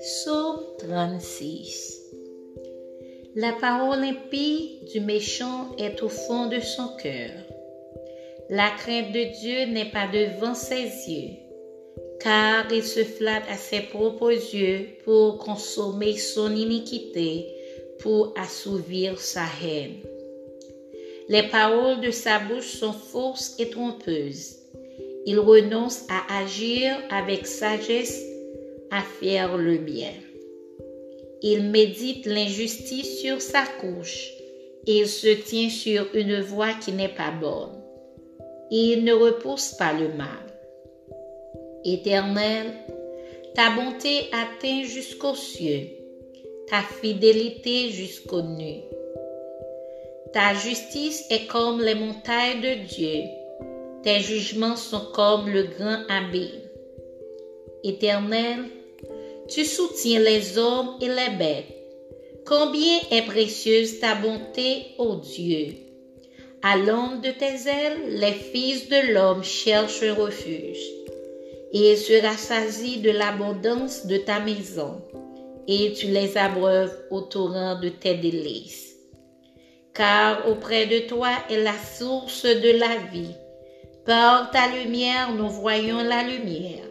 Psaume 0.00 0.60
36 0.78 2.00
La 3.34 3.52
parole 3.52 4.02
impie 4.02 4.78
du 4.90 5.00
méchant 5.00 5.76
est 5.76 6.02
au 6.02 6.08
fond 6.08 6.46
de 6.46 6.58
son 6.58 6.96
cœur. 6.96 7.32
La 8.48 8.70
crainte 8.70 9.12
de 9.12 9.24
Dieu 9.40 9.66
n'est 9.66 9.90
pas 9.90 10.06
devant 10.06 10.54
ses 10.54 10.84
yeux, 11.06 11.36
car 12.18 12.72
il 12.72 12.82
se 12.82 13.04
flatte 13.04 13.44
à 13.50 13.58
ses 13.58 13.82
propres 13.82 14.32
yeux 14.32 14.88
pour 15.04 15.36
consommer 15.36 16.16
son 16.16 16.56
iniquité, 16.56 17.46
pour 17.98 18.32
assouvir 18.38 19.20
sa 19.20 19.44
haine. 19.62 19.96
Les 21.28 21.42
paroles 21.42 22.00
de 22.00 22.10
sa 22.10 22.38
bouche 22.38 22.78
sont 22.78 22.94
fausses 22.94 23.54
et 23.58 23.68
trompeuses. 23.68 24.60
Il 25.26 25.38
renonce 25.40 26.04
à 26.08 26.40
agir 26.40 26.96
avec 27.10 27.46
sagesse 27.46 28.29
faire 28.98 29.56
le 29.56 29.78
bien. 29.78 30.12
Il 31.42 31.70
médite 31.70 32.26
l'injustice 32.26 33.20
sur 33.20 33.40
sa 33.40 33.62
couche 33.80 34.32
et 34.86 34.98
il 34.98 35.08
se 35.08 35.28
tient 35.28 35.70
sur 35.70 36.06
une 36.14 36.40
voie 36.40 36.74
qui 36.74 36.92
n'est 36.92 37.08
pas 37.08 37.30
bonne. 37.30 37.80
Il 38.70 39.04
ne 39.04 39.12
repousse 39.12 39.72
pas 39.78 39.92
le 39.92 40.08
mal. 40.08 40.46
Éternel, 41.84 42.66
ta 43.54 43.70
bonté 43.70 44.28
atteint 44.32 44.82
jusqu'aux 44.84 45.34
cieux, 45.34 45.88
ta 46.68 46.82
fidélité 46.82 47.90
jusqu'aux 47.90 48.42
nues. 48.42 48.82
Ta 50.32 50.54
justice 50.54 51.24
est 51.30 51.46
comme 51.46 51.80
les 51.80 51.94
montagnes 51.94 52.60
de 52.60 52.86
Dieu, 52.86 53.22
tes 54.02 54.20
jugements 54.20 54.76
sont 54.76 55.06
comme 55.12 55.48
le 55.48 55.64
grand 55.64 56.04
abîme. 56.08 56.60
Éternel, 57.82 58.66
tu 59.50 59.64
soutiens 59.64 60.20
les 60.20 60.58
hommes 60.58 60.96
et 61.00 61.08
les 61.08 61.36
bêtes. 61.36 61.76
Combien 62.46 62.98
est 63.10 63.26
précieuse 63.26 63.98
ta 63.98 64.14
bonté, 64.14 64.94
ô 64.98 65.16
Dieu. 65.16 65.74
À 66.62 66.76
l'ombre 66.76 67.20
de 67.20 67.30
tes 67.30 67.68
ailes, 67.68 68.18
les 68.20 68.32
fils 68.32 68.88
de 68.88 69.12
l'homme 69.12 69.42
cherchent 69.42 70.04
refuge. 70.16 70.84
Et 71.72 71.92
il 71.92 71.96
se 71.96 72.22
rassasie 72.22 72.98
de 72.98 73.10
l'abondance 73.10 74.06
de 74.06 74.18
ta 74.18 74.40
maison, 74.40 75.02
et 75.66 75.92
tu 75.92 76.06
les 76.06 76.36
abreuves 76.36 76.96
au 77.10 77.20
torrent 77.20 77.80
de 77.80 77.88
tes 77.88 78.14
délices. 78.14 78.96
Car 79.94 80.48
auprès 80.48 80.86
de 80.86 81.00
toi 81.08 81.30
est 81.48 81.62
la 81.62 81.78
source 81.98 82.44
de 82.44 82.78
la 82.78 82.96
vie. 83.12 83.34
Par 84.04 84.50
ta 84.50 84.68
lumière, 84.68 85.32
nous 85.32 85.48
voyons 85.48 86.02
la 86.02 86.22
lumière. 86.22 86.89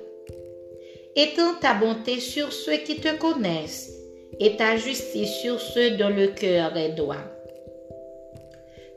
Étends 1.15 1.55
ta 1.59 1.73
bonté 1.73 2.19
sur 2.19 2.53
ceux 2.53 2.77
qui 2.77 2.97
te 2.97 3.17
connaissent 3.17 3.91
et 4.39 4.55
ta 4.55 4.77
justice 4.77 5.31
sur 5.41 5.59
ceux 5.59 5.91
dont 5.91 6.09
le 6.09 6.27
cœur 6.27 6.77
est 6.77 6.93
droit. 6.93 7.25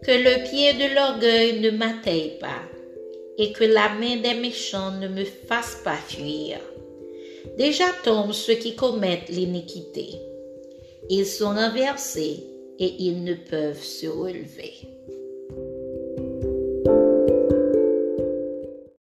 Que 0.03 0.11
le 0.11 0.45
pied 0.49 0.73
de 0.75 0.95
l'orgueil 0.95 1.61
ne 1.61 1.71
m'atteigne 1.71 2.39
pas 2.41 2.63
et 3.39 3.53
que 3.53 3.65
la 3.65 3.89
main 3.95 4.17
des 4.17 4.35
méchants 4.35 4.93
ne 5.01 5.09
me 5.09 5.25
fasse 5.25 5.81
pas 5.85 5.97
fuir. 5.97 6.59
Déjà 7.57 7.87
tombent 8.05 8.33
ceux 8.33 8.55
qui 8.55 8.75
commettent 8.75 9.29
l'iniquité. 9.29 10.21
Ils 11.09 11.27
sont 11.27 11.55
renversés 11.55 12.45
et 12.79 12.95
ils 12.99 13.25
ne 13.25 13.35
peuvent 13.35 13.83
se 13.83 14.07
relever. 14.07 14.75